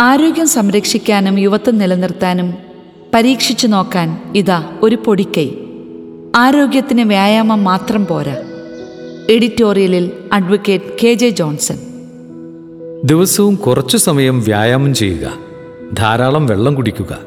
ആരോഗ്യം 0.00 0.48
സംരക്ഷിക്കാനും 0.48 1.38
യുവത്വം 1.38 1.78
നിലനിർത്താനും 1.78 2.54
പരീക്ഷിച്ചു 3.14 3.66
നോക്കാൻ 3.66 4.32
ഇതാ 4.36 4.72
ഒരു 4.82 4.98
പൊടിക്കൈ. 5.04 5.50
ആരോഗ്യത്തിന് 6.36 7.00
വ്യായാമം 7.00 7.64
മാത്രം 7.64 8.06
പോരാ. 8.06 8.36
എഡിറ്റോറിയലിൽ 9.30 10.10
അഡ്വക്കേറ്റ് 10.32 10.84
കെ 11.04 11.14
ജെ 11.14 11.28
ജോൺസൺ. 11.28 11.78
ദിവസവും 13.04 13.54
കുറച്ചു 13.54 13.96
സമയം 13.96 14.40
വ്യായാമം 14.40 14.94
ചെയ്യുക 14.94 15.32
ധാരാളം 15.92 16.46
വെള്ളം 16.46 16.74
കുടിക്കുക 16.74 17.18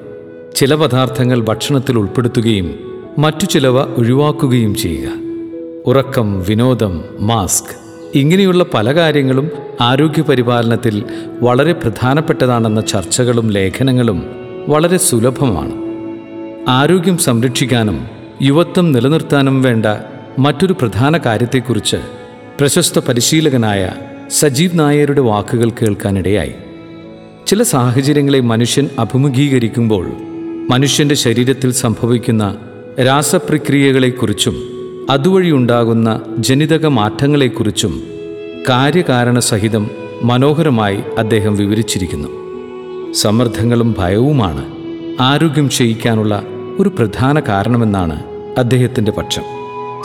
ചില 0.56 0.76
പദാർത്ഥങ്ങൾ 0.76 1.42
ഭക്ഷണത്തിൽ 1.42 1.98
ഉൾപ്പെടുത്തുകയും 1.98 2.80
മറ്റു 3.18 3.46
ചിലവ 3.46 3.82
ഒഴിവാക്കുകയും 3.82 4.76
ചെയ്യുക. 4.76 5.10
ഉറക്കം 5.86 6.42
വിനോദം 6.42 7.04
മാസ്ക്. 7.20 7.87
ഇങ്ങനെയുള്ള 8.16 8.66
പല 8.74 8.94
കാര്യങ്ങളും 8.96 9.52
ആരോഗ്യ 9.82 10.22
പരിപാലനത്തിൽ 10.22 11.04
വളരെ 11.42 11.74
പ്രധാനപ്പെട്ടതാണെന്ന 11.74 12.82
ചർച്ചകളും 12.82 13.52
ലേഖനങ്ങളും 13.52 14.24
വളരെ 14.68 14.98
സുലഭമാണ്. 14.98 15.72
ആരോഗ്യം 16.70 17.18
സംരക്ഷിക്കാനും 17.18 18.08
യുവത്വം 18.42 18.92
നിലനിർത്താനും 18.92 19.62
വേണ്ട 19.62 19.86
മറ്റൊരു 20.40 20.74
പ്രധാന 20.74 21.18
കാര്യത്തെക്കുറിച്ച് 21.18 21.98
പ്രശസ്ത 22.60 23.00
പരിശീലകനായ 23.00 23.92
സജീവ് 24.30 24.80
നായരുടെ 24.80 25.22
വാക്കുകൾ 25.22 25.70
കേൾക്കാനിടയായി. 25.70 26.54
ചില 27.48 27.64
സാഹചര്യങ്ങളെ 27.64 28.40
മനുഷ്യൻ 28.40 28.90
അഭിമുഖീകരിക്കുമ്പോൾ 29.00 30.12
മനുഷ്യന്റെ 30.70 31.16
ശരീരത്തിൽ 31.16 31.72
സംഭവിക്കുന്ന 31.72 32.58
രാസപ്രക്രിയകളെക്കുറിച്ചും 33.06 34.77
അതുവഴിയുണ്ടാകുന്ന 35.10 36.22
ജനിതക 36.38 36.86
മാറ്റങ്ങളെക്കുറിച്ചും 36.86 38.04
കാര്യകാരണ 38.70 39.40
സഹിതം 39.40 39.90
മനോഹരമായി 40.24 41.04
അദ്ദേഹം 41.18 41.56
വിവരിച്ചിരിക്കുന്നു. 41.56 42.28
സമ്മർദ്ദങ്ങളും 43.14 43.96
ഭയവുമാണ് 43.98 44.66
ആരോഗ്യം 45.22 45.68
ക്ഷയിക്കാനുള്ള 45.68 46.44
ഒരു 46.80 46.90
പ്രധാന 46.90 47.40
കാരണമെന്നാണ് 47.40 48.24
അദ്ദേഹത്തിന്റെ 48.58 49.12
പക്ഷം. 49.12 49.42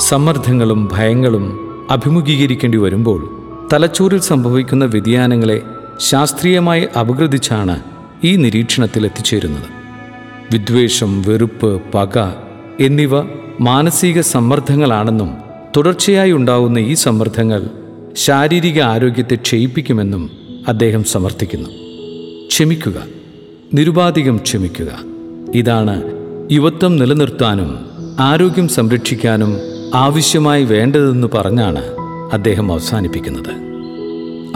സമ്മർദ്ദങ്ങളും 0.01 0.89
ഭയങ്ങളും 0.93 1.59
അഭിമുഖീകരിക്കേണ്ടി 1.91 2.79
വരുമ്പോൾ 2.79 3.31
തലച്ചോറിൽ 3.73 4.21
സംഭവിക്കുന്ന 4.21 4.85
വ്യതിയാനങ്ങളെ 4.85 5.63
ശാസ്ത്രീയമായി 6.01 6.89
അപഗ്രഥിച്ചാണ് 7.01 7.81
ഈ 8.25 8.37
നിരീക്ഷണത്തിൽ 8.37 9.05
എത്തിച്ചേരുന്നത്. 9.05 9.69
വിദ്വേഷം 10.53 11.23
വെറുപ്പ് 11.23 11.83
പക 11.95 12.19
എന്നിവ 12.81 13.21
മാനസിക 13.61 14.21
സമ്മർദ്ദങ്ങളാണെന്നും 14.21 15.35
തുടർച്ചയായി 15.77 16.33
ഉണ്ടാവുന്ന 16.33 16.79
ഈ 16.79 16.95
സമ്മർദ്ദങ്ങൾ 16.95 17.67
ശാരീരിക 18.17 18.81
ആരോഗ്യത്തെ 18.81 19.35
ക്ഷയിപ്പിക്കുമെന്നും 19.35 20.31
അദ്ദേഹം 20.69 21.05
സമർത്ഥിക്കുന്നു. 21.05 21.69
ക്ഷമിക്കുക. 22.47 23.03
നിരുപാധികം 23.75 24.37
ക്ഷമിക്കുക. 24.37 24.99
ഇതാണ് 25.55 26.03
യുവത്വം 26.53 26.97
നിലനിർത്താനും 26.97 27.85
ആരോഗ്യം 28.21 28.69
സംരക്ഷിക്കാനും 28.69 29.57
ആവശ്യമായി 29.95 30.65
വേണ്ടതെന്ന് 30.65 31.29
പറഞ്ഞാണ് 31.35 31.83
അദ്ദേഹം 32.33 32.73
അവസാനിപ്പിക്കുന്നത്. 32.73 33.63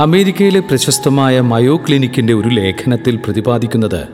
അമേരിക്കയിലെ 0.00 0.60
പ്രശസ്തമായ 0.60 1.40
മയോ 1.40 1.76
ക്ലിനിക്കിന്റെ 1.76 2.34
ഒരു 2.34 2.48
ലേഖനത്തിൽ 2.48 3.16
പ്രതിപാദിക്കുന്നത് 3.16 4.04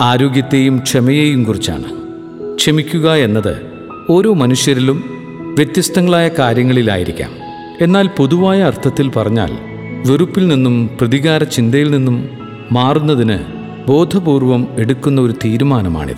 ആരോഗ്യത്തെയും 0.00 0.78
ക്ഷമയെയും 0.78 1.44
കുറിച്ചാണ്. 1.44 2.03
ക്ഷമിക്കുക 2.64 3.14
എന്നത് 3.14 3.56
ഓരോ 4.10 4.34
മനുഷ്യരിലും 4.34 5.04
വ്യത്യസ്തങ്ങളായ 5.54 6.30
കാര്യങ്ങളിലായിരിക്കാം. 6.38 7.30
എന്നാൽ 7.80 8.06
പൊതുവായ 8.06 8.62
അർത്ഥത്തിൽ 8.62 9.08
പറഞ്ഞാൽ 9.08 9.58
വെറുപ്പിൽ 10.10 10.48
നിന്നും 10.48 10.90
പ്രതികാര 11.00 11.44
ചിന്തയിൽ 11.44 11.90
നിന്നും 11.90 12.30
മാറുന്നതിന് 12.72 13.38
ബോധപൂർവം 13.88 14.68
എടുക്കുന്ന 14.78 15.20
ഒരു 15.20 15.32
തീരുമാനമാണിത്. 15.32 16.16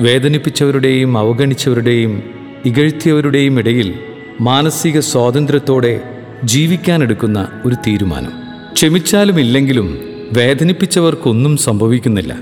വേദനിപ്പിച്ചവരുടെയും 0.00 1.18
അവഗണിച്ചവരുടെയും 1.18 2.22
ഇകഴ്ത്തിയവരുടെയും 2.64 3.58
ഇടയിൽ 3.58 3.94
മാനസിക 4.40 5.00
സ്വാതന്ത്ര്യത്തോടെ 5.00 6.00
ജീവിക്കാനെടുക്കുന്ന 6.44 7.48
ഒരു 7.66 7.74
തീരുമാനം. 7.74 8.32
ക്ഷമിച്ചാലും 8.72 9.40
ഇല്ലെങ്കിലും 9.40 9.98
വേദനിപ്പിച്ചവർക്കൊന്നും 10.32 11.56
സംഭവിക്കുന്നില്ല. 11.56 12.36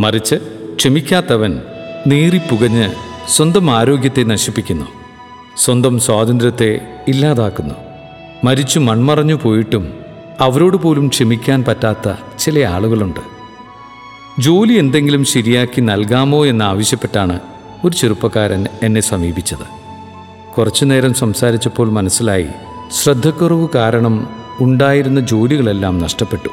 മറിച്ച് 0.00 0.34
ക്ഷമിക്കാത്തവൻ 0.76 1.58
നീറിപ്പുകഞ്ഞ് 2.08 2.90
സ്വന്തം 3.28 3.70
ആരോഗ്യത്തെ 3.70 4.22
നശിപ്പിക്കുന്നു. 4.22 4.84
സ്വന്തം 5.56 6.00
സ്വാതന്ത്ര്യത്തെ 6.00 6.80
ഇല്ലാതാക്കുന്നു. 7.08 7.74
മരിച്ചു 8.44 8.78
മൺമറഞ്ഞു 8.78 9.34
പോയിട്ടും 9.34 9.94
അവരോട് 10.40 10.76
പോലും 10.76 11.08
ക്ഷമിക്കാൻ 11.08 11.64
പറ്റാത്ത 11.68 12.14
ചില 12.38 12.64
ആളുകളുണ്ട്. 12.64 13.20
ജോലി 14.40 14.72
എന്തെങ്കിലും 14.72 15.24
ശരിയാക്കി 15.24 15.80
നൽകാമോ 15.80 16.46
എന്നാവശ്യപ്പെട്ടാണ് 16.46 17.40
ഒരു 17.84 17.96
ചെറുപ്പക്കാരൻ 17.96 18.66
എന്നെ 18.82 19.00
സമീപിച്ചത്. 19.00 19.66
കുറച്ചു 20.56 20.84
നേരം 20.84 21.14
സംസാരിച്ചപ്പോൾ 21.14 21.90
മനസ്സിലായി 21.90 22.46
ശ്രദ്ധക്കുറവ് 23.02 23.68
കാരണം 23.74 24.28
ഉണ്ടായിരുന്ന 24.60 25.20
ജോലികളെല്ലാം 25.20 25.98
നഷ്ടപ്പെട്ടു. 25.98 26.48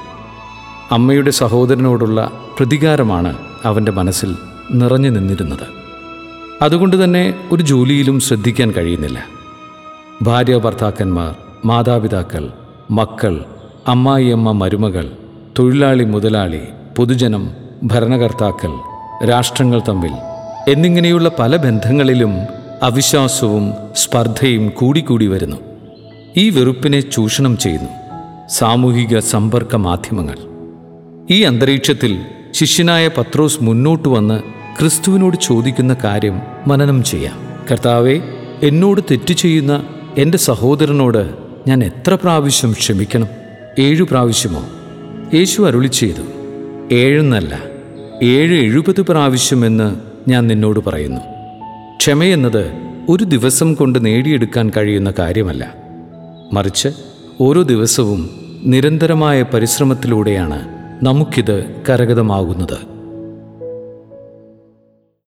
അമ്മയുടെ 0.91 1.31
സഹോദരനോടുള്ള 1.31 2.31
പ്രതികാരമാണ് 2.57 3.37
അവന്റെ 3.65 3.91
മനസ്സിൽ 3.91 4.35
നിറഞ്ഞു 4.71 5.09
നിന്നിരുന്നത്. 5.09 5.85
അതുകൊണ്ട് 6.61 7.03
തന്നെ 7.03 7.33
ഒരു 7.51 7.63
ജോലിയിലും 7.63 8.19
ശ്രദ്ധിക്കാൻ 8.19 8.71
കഴിയുന്നില്ല. 8.71 9.25
ഭാര്യ 10.21 10.57
ഭർത്താക്കന്മാർ 10.57 11.35
മാതാപിതാക്കൾ 11.65 12.49
മക്കൾ 12.91 13.45
അമ്മായിയമ്മ 13.87 14.51
മരുമകൾ 14.51 15.11
തൊഴിലാളി 15.59 16.03
മുതലാളി 16.03 16.61
പൊതുജനം 16.97 17.49
ഭരണകർത്താക്കൾ 17.83 18.71
രാഷ്ട്രങ്ങൾ 19.25 19.81
തമ്മിൽ 19.89 20.11
എന്നിങ്ങനെയുള്ള 20.71 21.31
പല 21.39 21.55
ബന്ധങ്ങളിലും 21.55 22.31
അവിശ്വാസവും 22.83 23.73
സ്പർദ്ധയും 23.95 24.69
കൂടിക്കൂടി 24.69 25.27
വരുന്നു. 25.27 25.57
ഈ 26.37 26.49
വെറുപ്പിനെ 26.49 26.99
ചൂഷണം 26.99 27.57
ചെയ്യുന്നു 27.57 27.89
സാമൂഹിക 28.49 29.19
സമ്പർക്ക 29.19 29.75
മാധ്യമങ്ങൾ. 29.75 30.37
ഈ 31.31 31.43
അന്തരീക്ഷത്തിൽ 31.43 32.17
ശിഷ്യനായ 32.55 33.07
പത്രോസ് 33.07 33.63
മുന്നോട്ട് 33.63 34.09
വന്ന് 34.09 34.41
ക്രിസ്തുവിനോട് 34.79 35.37
ചോദിക്കുന്ന 35.37 35.95
കാര്യം 36.03 36.41
മനനം 36.67 37.03
ചെയ്യാം. 37.03 37.39
കർത്താവെ 37.71 38.21
എന്നോട് 38.63 39.01
തെറ്റ് 39.11 39.33
ചെയ്യുന്ന 39.33 39.85
എന്റെ 40.17 40.37
സഹോദരനോട് 40.37 41.33
ഞാൻ 41.67 41.83
എത്ര 41.83 42.15
പ്രാവശ്യം 42.15 42.71
ക്ഷമിക്കണം? 42.71 43.27
ഏഴു 43.79 44.03
പ്രാവശ്യമോ? 44.03 44.65
യേശു 45.33 45.61
അരുളി 45.61 45.87
ചെയ്തു 45.87 46.21
ഏഴെന്നല്ല 46.91 47.59
ഏഴ് 48.23 48.55
എഴുപത് 48.55 49.01
പ്രാവശ്യമെന്ന് 49.01 49.95
ഞാൻ 50.29 50.47
നിന്നോട് 50.47 50.79
പറയുന്നു. 50.79 51.21
ക്ഷമയെന്നത് 51.97 52.71
ഒരു 53.09 53.23
ദിവസം 53.23 53.73
കൊണ്ട് 53.73 54.05
നേടിയെടുക്കാൻ 54.05 54.71
കഴിയുന്ന 54.77 55.13
കാര്യമല്ല. 55.19 55.73
മറിച്ച് 56.53 56.89
ഓരോ 57.41 57.61
ദിവസവും 57.61 58.29
നിരന്തരമായ 58.63 59.41
പരിശ്രമത്തിലൂടെയാണ് 59.41 60.74
നമുക്കിത് 61.03 61.83
കരഗതമാകുന്നത്. 61.89 62.94